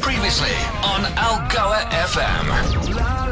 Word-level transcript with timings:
Previously 0.00 0.54
on 0.82 1.04
Algoa 1.16 1.80
FM. 1.90 3.25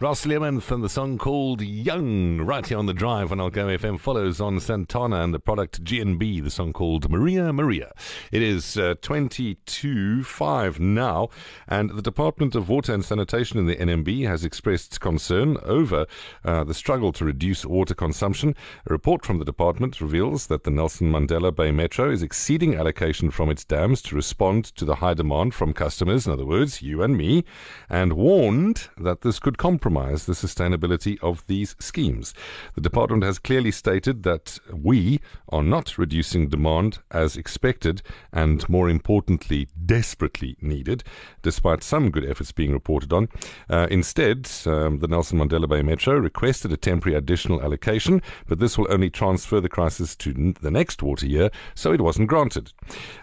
Ross 0.00 0.24
Learmonth 0.24 0.70
and 0.70 0.82
the 0.82 0.88
song 0.88 1.18
called 1.18 1.60
Young, 1.60 2.40
right 2.40 2.66
here 2.66 2.78
on 2.78 2.86
the 2.86 2.94
drive 2.94 3.32
on 3.32 3.38
Algoa 3.38 3.78
FM, 3.78 4.00
follows 4.00 4.40
on 4.40 4.58
Santana 4.58 5.20
and 5.20 5.34
the 5.34 5.38
product 5.38 5.84
G&B, 5.84 6.40
the 6.40 6.48
song 6.48 6.72
called 6.72 7.10
Maria 7.10 7.52
Maria. 7.52 7.92
It 8.32 8.40
is 8.40 8.78
uh, 8.78 8.94
22 9.02 10.24
5 10.24 10.80
now, 10.80 11.28
and 11.68 11.90
the 11.90 12.00
Department 12.00 12.54
of 12.54 12.70
Water 12.70 12.94
and 12.94 13.04
Sanitation 13.04 13.58
in 13.58 13.66
the 13.66 13.76
NMB 13.76 14.26
has 14.26 14.42
expressed 14.42 15.02
concern 15.02 15.58
over 15.64 16.06
uh, 16.46 16.64
the 16.64 16.72
struggle 16.72 17.12
to 17.12 17.26
reduce 17.26 17.66
water 17.66 17.94
consumption. 17.94 18.54
A 18.88 18.94
report 18.94 19.26
from 19.26 19.38
the 19.38 19.44
department 19.44 20.00
reveals 20.00 20.46
that 20.46 20.64
the 20.64 20.70
Nelson 20.70 21.12
Mandela 21.12 21.54
Bay 21.54 21.72
Metro 21.72 22.10
is 22.10 22.22
exceeding 22.22 22.74
allocation 22.74 23.30
from 23.30 23.50
its 23.50 23.66
dams 23.66 24.00
to 24.00 24.16
respond 24.16 24.64
to 24.76 24.86
the 24.86 24.94
high 24.94 25.12
demand 25.12 25.52
from 25.52 25.74
customers, 25.74 26.26
in 26.26 26.32
other 26.32 26.46
words, 26.46 26.80
you 26.80 27.02
and 27.02 27.18
me, 27.18 27.44
and 27.90 28.14
warned 28.14 28.88
that 28.96 29.20
this 29.20 29.38
could 29.38 29.58
compromise 29.58 29.89
compromise 29.90 30.26
the 30.26 30.32
sustainability 30.32 31.18
of 31.20 31.44
these 31.48 31.74
schemes. 31.80 32.32
The 32.76 32.80
department 32.80 33.24
has 33.24 33.40
clearly 33.40 33.72
stated 33.72 34.22
that 34.22 34.58
we 34.72 35.20
are 35.48 35.64
not 35.64 35.98
reducing 35.98 36.48
demand 36.48 37.00
as 37.10 37.36
expected 37.36 38.02
and, 38.32 38.68
more 38.68 38.88
importantly, 38.88 39.66
desperately 39.84 40.56
needed, 40.60 41.02
despite 41.42 41.82
some 41.82 42.10
good 42.10 42.24
efforts 42.24 42.52
being 42.52 42.72
reported 42.72 43.12
on. 43.12 43.28
Uh, 43.68 43.88
instead, 43.90 44.48
um, 44.66 45.00
the 45.00 45.08
Nelson 45.08 45.38
Mandela 45.38 45.68
Bay 45.68 45.82
Metro 45.82 46.16
requested 46.16 46.72
a 46.72 46.76
temporary 46.76 47.18
additional 47.18 47.60
allocation, 47.60 48.22
but 48.46 48.60
this 48.60 48.78
will 48.78 48.86
only 48.92 49.10
transfer 49.10 49.60
the 49.60 49.68
crisis 49.68 50.14
to 50.16 50.30
n- 50.30 50.54
the 50.60 50.70
next 50.70 51.02
water 51.02 51.26
year, 51.26 51.50
so 51.74 51.92
it 51.92 52.00
wasn't 52.00 52.28
granted. 52.28 52.72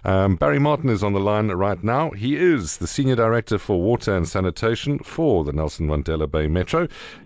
Um, 0.04 0.36
Barry 0.36 0.60
Martin 0.60 0.90
is 0.90 1.04
on 1.04 1.14
the 1.14 1.20
line 1.22 1.48
right 1.48 1.82
now. 1.82 2.12
He 2.12 2.36
is 2.36 2.78
the 2.78 2.88
Senior 2.88 3.16
Director 3.16 3.58
for 3.58 3.82
Water 3.82 4.16
and 4.18 4.28
Sanitation 4.28 5.00
for 5.00 5.46
the 5.46 5.54
Nelson 5.54 5.88
Mandela 5.88 6.30
Bay 6.30 6.48
Metro, 6.48 6.57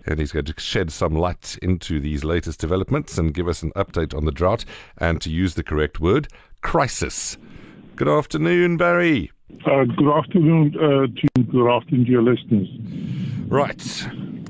and 0.06 0.18
he's 0.18 0.32
going 0.32 0.44
to 0.44 0.54
shed 0.58 0.90
some 0.92 1.14
light 1.14 1.58
into 1.62 2.00
these 2.00 2.24
latest 2.24 2.60
developments 2.60 3.18
and 3.18 3.34
give 3.34 3.48
us 3.48 3.62
an 3.62 3.72
update 3.72 4.14
on 4.14 4.24
the 4.24 4.32
drought 4.32 4.64
and 4.98 5.20
to 5.20 5.30
use 5.30 5.54
the 5.54 5.62
correct 5.62 6.00
word, 6.00 6.28
crisis. 6.60 7.36
Good 7.96 8.08
afternoon, 8.08 8.76
Barry. 8.76 9.30
Uh, 9.66 9.84
good 9.84 10.08
afternoon 10.12 10.74
uh, 10.76 11.06
to 11.06 11.42
good 11.44 11.70
afternoon 11.70 12.04
to 12.06 12.10
your 12.10 12.22
listeners. 12.22 12.68
Right. 13.48 13.80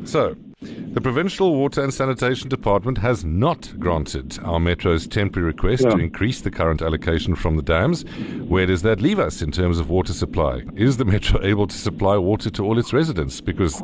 So, 0.04 0.36
the 0.60 1.00
Provincial 1.00 1.56
Water 1.56 1.82
and 1.82 1.92
Sanitation 1.92 2.48
Department 2.48 2.98
has 2.98 3.24
not 3.24 3.72
granted 3.80 4.38
our 4.44 4.60
Metro's 4.60 5.08
temporary 5.08 5.46
request 5.48 5.82
Yeah. 5.82 5.90
to 5.90 5.98
increase 5.98 6.40
the 6.42 6.52
current 6.52 6.82
allocation 6.82 7.34
from 7.34 7.56
the 7.56 7.62
dams. 7.62 8.04
Where 8.46 8.66
does 8.66 8.82
that 8.82 9.00
leave 9.00 9.18
us 9.18 9.42
in 9.42 9.50
terms 9.50 9.80
of 9.80 9.90
water 9.90 10.12
supply? 10.12 10.62
Is 10.76 10.98
the 10.98 11.04
Metro 11.04 11.42
able 11.42 11.66
to 11.66 11.76
supply 11.76 12.16
water 12.16 12.48
to 12.50 12.64
all 12.64 12.78
its 12.78 12.92
residents? 12.92 13.40
Because 13.40 13.82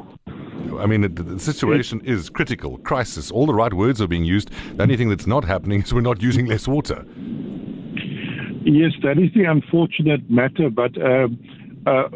I 0.78 0.86
mean, 0.86 1.14
the, 1.14 1.38
situation 1.38 2.00
is 2.04 2.30
critical, 2.30 2.78
crisis. 2.78 3.30
All 3.30 3.46
the 3.46 3.54
right 3.54 3.72
words 3.72 4.00
are 4.00 4.06
being 4.06 4.24
used. 4.24 4.50
The 4.76 4.82
only 4.82 4.96
thing 4.96 5.08
that's 5.08 5.26
not 5.26 5.44
happening 5.44 5.82
is 5.82 5.92
we're 5.92 6.00
not 6.00 6.22
using 6.22 6.46
less 6.46 6.68
water. 6.68 7.04
Yes, 8.64 8.92
that 9.02 9.18
is 9.18 9.32
the 9.34 9.44
unfortunate 9.44 10.28
matter, 10.30 10.70
but 10.70 11.00
um 11.02 11.38
uh, 11.86 12.08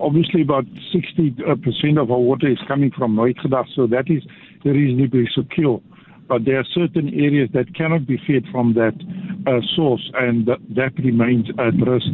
obviously 0.00 0.42
about 0.42 0.64
60% 0.94 2.02
of 2.02 2.10
our 2.10 2.18
water 2.18 2.48
is 2.48 2.58
coming 2.66 2.90
from 2.90 3.14
Nooitgedagt, 3.14 3.68
so 3.76 3.86
that 3.86 4.04
is 4.08 4.22
reasonably 4.64 5.28
secure. 5.34 5.80
But 6.28 6.44
there 6.44 6.58
are 6.58 6.64
certain 6.74 7.08
areas 7.08 7.50
that 7.54 7.74
cannot 7.74 8.06
be 8.06 8.16
fed 8.26 8.44
from 8.50 8.74
that 8.74 8.94
uh, 9.46 9.60
source, 9.76 10.10
and 10.14 10.46
th- 10.46 10.58
that 10.76 10.92
remains 11.02 11.48
at 11.58 11.74
risk. 11.86 12.06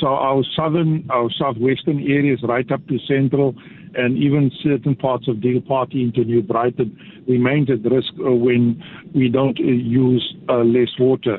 So 0.00 0.08
our 0.08 0.42
southern, 0.56 1.08
our 1.10 1.30
southwestern 1.30 2.00
areas, 2.00 2.40
right 2.42 2.70
up 2.70 2.86
to 2.88 2.98
central, 3.06 3.54
and 3.94 4.16
even 4.16 4.50
certain 4.62 4.94
parts 4.94 5.28
of 5.28 5.40
Deal 5.40 5.60
Party 5.60 6.02
into 6.02 6.24
New 6.24 6.42
Brighton, 6.42 6.96
remains 7.28 7.68
at 7.70 7.82
risk 7.90 8.12
uh, 8.20 8.30
when 8.32 8.82
we 9.14 9.28
don't 9.28 9.58
uh, 9.58 9.62
use 9.62 10.34
uh, 10.48 10.58
less 10.58 10.88
water. 10.98 11.38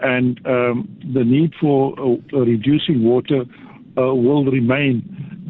And 0.00 0.40
um, 0.46 0.88
the 1.14 1.24
need 1.24 1.52
for 1.60 1.94
reducing 2.32 3.04
water 3.04 3.44
will 3.96 4.44
remain 4.44 5.02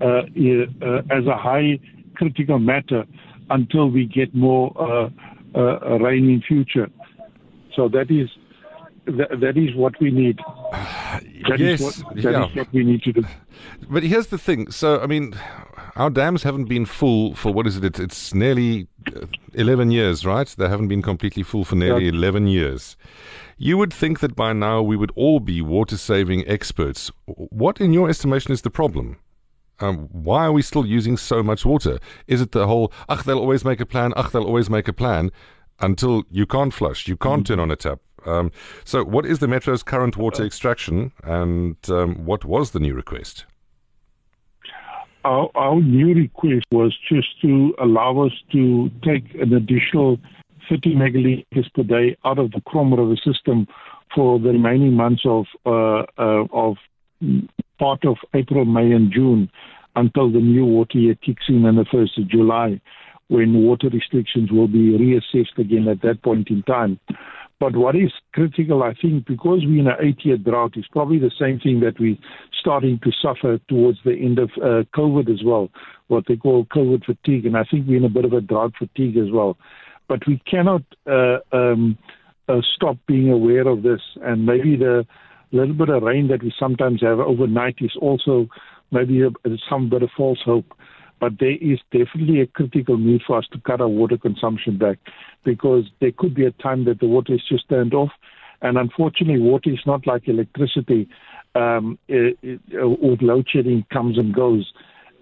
as 0.03 1.27
a 1.27 1.37
high 1.37 1.79
critical 2.15 2.59
matter 2.59 3.05
until 3.51 3.91
we 3.91 4.07
get 4.07 4.35
more 4.35 5.11
rain 5.55 6.29
in 6.29 6.43
future. 6.47 6.89
So 7.75 7.89
that 7.89 8.11
is 8.11 8.29
that, 9.07 9.41
that 9.41 9.57
is 9.57 9.75
what 9.75 9.95
we 10.01 10.11
need. 10.11 10.39
That 11.49 11.61
is 11.61 11.81
Yes, 11.81 12.03
what, 12.03 12.17
that 12.17 12.33
yeah. 12.33 12.47
is 12.49 12.57
what 12.57 12.73
we 12.73 12.85
need 12.85 13.03
to 13.03 13.13
do. 13.13 13.25
But 13.91 14.03
here's 14.03 14.29
the 14.29 14.39
thing. 14.39 14.71
So, 14.71 15.01
I 15.01 15.07
mean, 15.07 15.35
our 15.97 16.11
dams 16.11 16.43
haven't 16.43 16.67
been 16.67 16.87
full 16.87 17.35
for 17.35 17.53
what 17.53 17.67
is 17.67 17.77
it? 17.77 17.85
It's, 17.85 18.01
it's 18.01 18.35
nearly 18.35 18.89
uh, 19.15 19.27
11 19.55 19.91
years, 19.91 20.25
right? 20.27 20.49
They 20.49 20.69
haven't 20.69 20.89
been 20.89 21.03
completely 21.03 21.43
full 21.43 21.65
for 21.65 21.77
nearly 21.77 22.05
Yeah. 22.07 22.13
11 22.13 22.47
years. 22.49 22.97
You 23.59 23.79
would 23.79 23.93
think 23.93 24.21
that 24.21 24.35
by 24.35 24.53
now 24.53 24.83
we 24.83 24.97
would 24.97 25.13
all 25.15 25.39
be 25.41 25.61
water 25.63 25.97
saving 25.97 26.47
experts. 26.49 27.11
What, 27.27 27.81
in 27.81 27.93
your 27.93 28.09
estimation, 28.09 28.53
is 28.53 28.63
the 28.63 28.71
problem? 28.71 29.17
Um, 29.81 30.09
why 30.13 30.47
are 30.47 30.53
we 30.53 30.63
still 30.63 30.87
using 30.87 31.17
so 31.17 31.43
much 31.43 31.65
water? 31.65 31.99
Is 32.27 32.41
it 32.41 32.53
the 32.53 32.67
whole, 32.67 32.93
ach, 33.09 33.25
they'll 33.25 33.39
always 33.39 33.65
make 33.65 33.81
a 33.81 33.87
plan, 33.87 34.13
ach, 34.17 34.31
they'll 34.33 34.45
always 34.45 34.71
make 34.71 34.89
a 34.89 34.93
plan, 34.93 35.31
until 35.81 36.23
you 36.31 36.47
can't 36.47 36.73
flush, 36.73 37.09
you 37.09 37.17
can't 37.17 37.47
turn 37.47 37.61
on 37.61 37.71
a 37.71 37.77
tap? 37.77 37.99
Um, 38.27 38.51
so, 38.85 39.05
what 39.05 39.27
is 39.27 39.39
the 39.39 39.49
Metro's 39.49 39.83
current 39.83 40.17
water 40.17 40.45
extraction, 40.45 41.13
and 41.23 41.77
um, 41.89 42.25
what 42.25 42.45
was 42.45 42.71
the 42.71 42.81
new 42.81 42.95
request? 42.95 43.47
Our, 45.25 45.51
our 45.55 45.81
new 45.81 46.15
request 46.15 46.67
was 46.71 46.97
just 47.09 47.41
to 47.43 47.75
allow 47.81 48.27
us 48.27 48.33
to 48.53 48.91
take 49.03 49.35
an 49.35 49.55
additional 49.55 50.19
30 50.69 50.95
megaliters 50.97 51.73
per 51.75 51.83
day 51.83 52.17
out 52.25 52.39
of 52.39 52.51
the 52.53 52.61
Krom 52.67 52.93
River 52.93 53.17
system 53.17 53.67
for 54.15 54.39
the 54.39 54.51
remaining 54.51 54.95
months 54.95 55.23
of 55.25 55.47
uh, 55.67 56.05
uh, 56.19 56.45
of 56.53 56.77
part 57.79 58.05
of 58.05 58.17
April, 58.35 58.65
May, 58.65 58.93
and 58.93 59.13
June 59.13 59.51
until 59.97 60.31
the 60.31 60.41
new 60.41 60.65
water 60.65 60.99
year 60.99 61.15
kicks 61.15 61.45
in 61.49 61.65
on 61.65 61.77
the 61.77 61.85
1st 61.85 62.23
of 62.23 62.29
July, 62.29 62.81
when 63.29 63.55
water 63.63 63.89
restrictions 63.89 64.51
will 64.51 64.69
be 64.69 64.91
reassessed 64.99 65.57
again 65.59 65.89
at 65.89 66.03
that 66.03 66.23
point 66.23 66.49
in 66.51 66.63
time. 66.65 66.99
But 67.61 67.77
what 67.77 67.95
is 67.95 68.11
critical, 68.33 68.83
I 68.83 68.95
think, 69.01 69.27
because 69.27 69.61
we're 69.65 69.81
in 69.81 69.87
an 69.87 69.95
eight-year 70.01 70.39
drought, 70.39 70.77
is 70.77 70.87
probably 70.91 71.19
the 71.19 71.31
same 71.39 71.61
thing 71.61 71.81
that 71.81 72.01
we're 72.01 72.17
starting 72.61 72.99
to 73.05 73.13
suffer 73.23 73.59
towards 73.69 73.99
the 74.05 74.13
end 74.13 74.39
of 74.39 74.51
uh, 74.57 74.83
COVID 74.95 75.33
as 75.33 75.43
well, 75.45 75.71
what 76.09 76.25
they 76.27 76.37
call 76.37 76.67
COVID 76.67 77.05
fatigue. 77.05 77.47
And 77.47 77.57
I 77.57 77.65
think 77.71 77.87
we're 77.87 77.99
in 77.99 78.05
a 78.05 78.09
bit 78.09 78.25
of 78.25 78.33
a 78.33 78.41
drought 78.41 78.73
fatigue 78.79 79.17
as 79.17 79.31
well. 79.33 79.57
But 80.09 80.27
we 80.27 80.43
cannot 80.51 80.83
uh, 81.07 81.39
um, 81.53 81.97
uh, 82.49 82.61
stop 82.75 82.99
being 83.07 83.31
aware 83.31 83.67
of 83.69 83.83
this. 83.83 84.01
And 84.23 84.45
maybe 84.45 84.77
the 84.77 85.07
little 85.53 85.75
bit 85.75 85.89
of 85.89 86.03
rain 86.03 86.29
that 86.29 86.43
we 86.43 86.53
sometimes 86.59 87.01
have 87.03 87.21
overnight 87.21 87.77
is 87.81 87.93
also 88.01 88.49
maybe 88.91 89.23
a, 89.23 89.31
some 89.71 89.89
bit 89.89 90.03
of 90.03 90.11
false 90.17 90.41
hope. 90.45 90.75
But 91.25 91.39
there 91.41 91.57
is 91.59 91.79
definitely 91.91 92.43
a 92.43 92.47
critical 92.47 92.99
need 92.99 93.23
for 93.27 93.39
us 93.39 93.47
to 93.53 93.59
cut 93.61 93.81
our 93.81 93.89
water 93.89 94.19
consumption 94.19 94.77
back 94.77 94.99
because 95.43 95.85
there 95.99 96.13
could 96.15 96.35
be 96.35 96.45
a 96.45 96.51
time 96.51 96.85
that 96.85 97.01
the 97.01 97.07
water 97.07 97.33
is 97.33 97.41
just 97.49 97.67
turned 97.71 97.95
off. 97.95 98.11
And 98.61 98.77
unfortunately, 98.77 99.41
water 99.41 99.71
is 99.71 99.81
not 99.87 100.07
like 100.07 100.29
electricity. 100.29 101.09
Um, 101.55 101.99
it, 102.09 102.37
it, 102.43 102.61
uh, 102.79 102.91
with 102.91 103.23
load 103.23 103.47
shedding 103.51 103.87
comes 103.91 104.19
and 104.19 104.35
goes. 104.35 104.71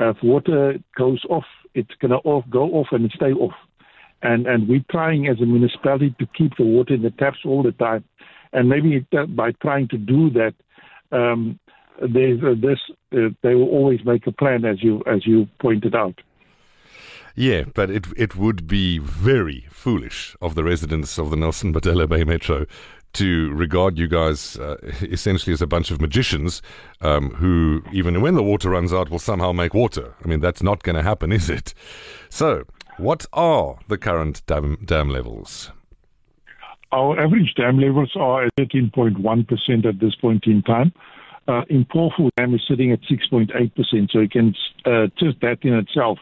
Uh, 0.00 0.08
if 0.10 0.16
water 0.24 0.80
goes 0.98 1.24
off, 1.30 1.44
it's 1.76 1.94
going 2.00 2.10
to 2.10 2.16
off, 2.16 2.46
go 2.50 2.64
off 2.72 2.88
and 2.90 3.08
stay 3.14 3.30
off. 3.30 3.54
And, 4.22 4.48
and 4.48 4.68
we're 4.68 4.84
trying 4.90 5.28
as 5.28 5.40
a 5.40 5.46
municipality 5.46 6.16
to 6.18 6.26
keep 6.36 6.56
the 6.56 6.64
water 6.64 6.94
in 6.94 7.02
the 7.02 7.10
taps 7.10 7.38
all 7.44 7.62
the 7.62 7.70
time. 7.70 8.02
And 8.52 8.68
maybe 8.68 9.06
it, 9.08 9.36
by 9.36 9.52
trying 9.62 9.86
to 9.90 9.98
do 9.98 10.30
that, 10.30 10.54
um, 11.12 11.60
uh, 12.00 12.54
this. 12.60 12.78
Uh, 13.12 13.28
they 13.42 13.54
will 13.54 13.68
always 13.68 14.04
make 14.04 14.26
a 14.26 14.32
plan, 14.32 14.64
as 14.64 14.82
you 14.82 15.02
as 15.06 15.26
you 15.26 15.48
pointed 15.60 15.94
out. 15.94 16.20
Yeah, 17.34 17.64
but 17.74 17.90
it 17.90 18.06
it 18.16 18.36
would 18.36 18.66
be 18.66 18.98
very 18.98 19.66
foolish 19.70 20.36
of 20.40 20.54
the 20.54 20.64
residents 20.64 21.18
of 21.18 21.30
the 21.30 21.36
Nelson 21.36 21.72
Mandela 21.72 22.08
Bay 22.08 22.24
Metro 22.24 22.66
to 23.14 23.52
regard 23.52 23.98
you 23.98 24.08
guys 24.08 24.56
uh, 24.56 24.76
essentially 25.02 25.52
as 25.52 25.62
a 25.62 25.66
bunch 25.66 25.90
of 25.90 26.00
magicians 26.00 26.62
um, 27.00 27.30
who, 27.34 27.82
even 27.92 28.20
when 28.22 28.34
the 28.34 28.42
water 28.42 28.70
runs 28.70 28.92
out, 28.92 29.10
will 29.10 29.18
somehow 29.18 29.52
make 29.52 29.74
water. 29.74 30.14
I 30.24 30.28
mean, 30.28 30.40
that's 30.40 30.62
not 30.62 30.82
going 30.82 30.96
to 30.96 31.02
happen, 31.02 31.32
is 31.32 31.50
it? 31.50 31.74
So, 32.30 32.64
what 32.96 33.26
are 33.32 33.78
the 33.88 33.98
current 33.98 34.44
dam, 34.46 34.78
dam 34.84 35.10
levels? 35.10 35.70
Our 36.90 37.18
average 37.18 37.54
dam 37.54 37.78
levels 37.78 38.12
are 38.16 38.44
at 38.44 38.54
13.1% 38.58 39.86
at 39.86 39.98
this 39.98 40.14
point 40.16 40.46
in 40.46 40.62
time. 40.62 40.92
Uh, 41.48 41.62
Impofu, 41.70 42.30
dam 42.36 42.54
is 42.54 42.62
sitting 42.68 42.92
at 42.92 43.00
6.8%, 43.02 44.10
so 44.10 44.20
you 44.20 44.28
can 44.28 44.54
uh, 44.84 45.06
just 45.18 45.40
that 45.40 45.58
in 45.62 45.74
itself. 45.74 46.18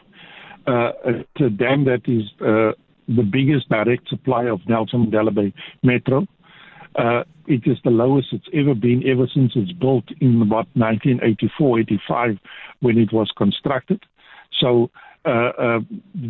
Uh, 0.65 0.91
it's 1.05 1.41
a 1.41 1.49
dam 1.49 1.85
that 1.85 2.01
is 2.05 2.23
uh, 2.41 2.73
the 3.07 3.23
biggest 3.23 3.69
direct 3.69 4.07
supply 4.09 4.45
of 4.45 4.59
Nelson 4.67 5.05
Mandela 5.05 5.33
Bay 5.33 5.53
Metro. 5.83 6.27
Uh, 6.95 7.23
it 7.47 7.61
is 7.65 7.77
the 7.83 7.89
lowest 7.89 8.27
it's 8.31 8.47
ever 8.53 8.75
been 8.75 9.07
ever 9.07 9.27
since 9.33 9.53
it's 9.55 9.71
built 9.71 10.05
in 10.19 10.41
about 10.41 10.67
1984, 10.73 11.79
85 11.79 12.39
when 12.81 12.97
it 12.97 13.13
was 13.13 13.31
constructed. 13.35 14.03
So 14.59 14.91
uh, 15.23 15.51
uh, 15.57 15.79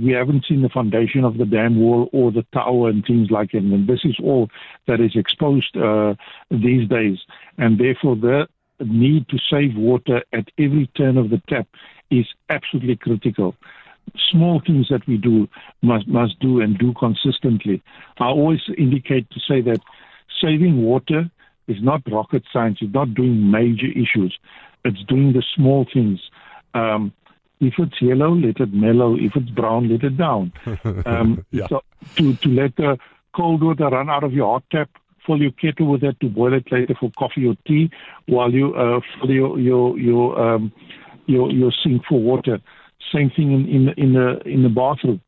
we 0.01 0.11
haven't 0.11 0.45
seen 0.47 0.61
the 0.61 0.69
foundation 0.69 1.23
of 1.23 1.37
the 1.37 1.45
dam 1.45 1.79
wall 1.79 2.09
or 2.11 2.31
the 2.31 2.45
tower 2.53 2.89
and 2.89 3.05
things 3.05 3.31
like 3.31 3.53
it. 3.53 3.63
And 3.63 3.87
this 3.87 4.01
is 4.03 4.17
all 4.21 4.49
that 4.87 4.99
is 4.99 5.15
exposed 5.15 5.75
uh, 5.77 6.15
these 6.49 6.87
days. 6.89 7.19
And 7.57 7.79
therefore, 7.79 8.15
the 8.15 8.47
need 8.87 9.27
to 9.29 9.37
save 9.49 9.75
water 9.75 10.23
at 10.33 10.47
every 10.57 10.87
turn 10.97 11.17
of 11.17 11.29
the 11.29 11.41
tap 11.49 11.67
is 12.09 12.25
absolutely 12.49 12.95
critical. 12.95 13.55
Small 14.31 14.61
things 14.65 14.87
that 14.89 15.07
we 15.07 15.17
do 15.17 15.47
must 15.81 16.07
must 16.07 16.39
do 16.39 16.59
and 16.59 16.77
do 16.77 16.93
consistently. 16.99 17.81
I 18.19 18.25
always 18.25 18.59
indicate 18.77 19.29
to 19.31 19.39
say 19.39 19.61
that 19.61 19.79
saving 20.41 20.83
water 20.83 21.29
is 21.67 21.77
not 21.81 22.01
rocket 22.11 22.43
science. 22.51 22.79
It's 22.81 22.93
not 22.93 23.13
doing 23.13 23.51
major 23.51 23.87
issues. 23.87 24.37
It's 24.83 25.03
doing 25.07 25.33
the 25.33 25.43
small 25.55 25.85
things. 25.93 26.19
Um, 26.73 27.13
if 27.59 27.75
it's 27.77 28.01
yellow, 28.01 28.33
let 28.33 28.59
it 28.59 28.73
mellow. 28.73 29.15
If 29.15 29.35
it's 29.35 29.49
brown, 29.51 29.87
let 29.89 30.03
it 30.03 30.17
down. 30.17 30.51
Um, 31.05 31.45
yeah. 31.51 31.67
so 31.69 31.81
to, 32.15 32.33
to 32.35 32.49
let 32.49 32.75
the 32.75 32.97
cold 33.35 33.63
water 33.63 33.87
run 33.89 34.09
out 34.09 34.23
of 34.23 34.33
your 34.33 34.53
hot 34.53 34.63
tap, 34.71 34.89
fill 35.25 35.41
your 35.41 35.51
kettle 35.51 35.87
with 35.87 36.03
it 36.03 36.19
to 36.19 36.29
boil 36.29 36.53
it 36.53 36.71
later 36.71 36.95
for 36.99 37.11
coffee 37.17 37.47
or 37.47 37.55
tea, 37.67 37.89
while 38.27 38.51
you 38.51 38.73
uh, 38.75 38.99
fill 39.19 39.31
your 39.31 39.59
your 39.59 39.97
your, 39.99 40.39
um, 40.39 40.71
your 41.25 41.51
your 41.51 41.71
sink 41.83 42.03
for 42.07 42.19
water. 42.19 42.59
Same 43.13 43.29
thing 43.29 43.51
in 43.51 43.67
in, 43.67 43.89
in 43.97 44.13
the 44.13 44.39
in 44.45 44.63
the 44.63 44.69
bathroom. 44.69 45.21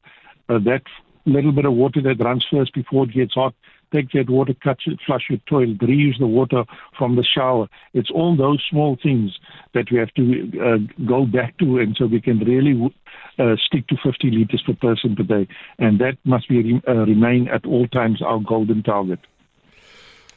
Uh, 0.50 0.60
that 0.60 0.84
little 1.26 1.54
bit 1.54 1.66
of 1.66 1.74
water 1.74 2.02
that 2.02 2.24
runs 2.24 2.46
first 2.52 2.74
before 2.74 3.06
it 3.06 3.14
gets 3.14 3.34
hot 3.34 3.54
take 3.94 4.12
that 4.12 4.30
water, 4.30 4.54
cut 4.64 4.80
it, 4.86 5.00
flush 5.06 5.26
your 5.30 5.40
toilet, 5.48 5.78
reuse 5.80 6.18
the 6.20 6.28
water 6.28 6.64
from 6.98 7.16
the 7.16 7.24
shower. 7.24 7.68
It's 7.94 8.10
all 8.10 8.36
those 8.36 8.64
small 8.70 8.98
things 9.02 9.38
that 9.74 9.92
we 9.92 9.98
have 10.00 10.14
to 10.16 10.52
uh, 10.60 11.06
go 11.06 11.26
back 11.26 11.58
to, 11.60 11.78
and 11.78 11.96
so 11.98 12.08
we 12.08 12.20
can 12.20 12.40
really 12.40 12.94
uh, 13.40 13.56
stick 13.64 13.88
to 13.88 13.96
50 14.04 14.32
liters 14.32 14.64
per 14.66 14.74
person 14.74 15.16
per 15.16 15.24
day, 15.24 15.48
and 15.78 16.00
that 16.00 16.18
must 16.26 16.50
be 16.50 16.82
uh, 16.88 16.94
remain 16.94 17.48
at 17.48 17.66
all 17.66 17.88
times 17.88 18.22
our 18.22 18.40
golden 18.40 18.84
target. 18.84 19.20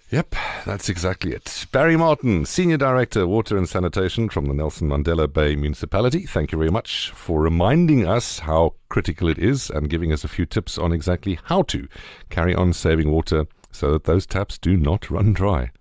Yep, 0.09 0.37
that's 0.65 0.89
exactly 0.89 1.33
it. 1.33 1.67
Barry 1.73 1.97
Martin, 1.97 2.45
Senior 2.45 2.77
Director, 2.77 3.27
Water 3.27 3.57
and 3.57 3.69
Sanitation 3.69 4.29
from 4.29 4.47
the 4.47 4.55
Nelson 4.55 4.89
Mandela 4.89 5.27
Bay 5.31 5.57
Municipality. 5.57 6.27
Thank 6.27 6.53
you 6.53 6.59
very 6.59 6.71
much 6.71 7.11
for 7.11 7.41
reminding 7.41 8.07
us 8.07 8.39
how 8.39 8.75
critical 8.89 9.29
it 9.29 9.37
is 9.37 9.69
and 9.69 9.91
giving 9.91 10.13
us 10.13 10.23
a 10.23 10.29
few 10.29 10.47
tips 10.47 10.79
on 10.79 10.93
exactly 10.93 11.41
how 11.47 11.63
to 11.63 11.89
carry 12.31 12.55
on 12.55 12.73
saving 12.73 13.11
water 13.11 13.47
so 13.73 13.91
that 13.91 14.05
those 14.05 14.27
taps 14.27 14.59
do 14.59 14.77
not 14.77 15.11
run 15.11 15.33
dry. 15.33 15.73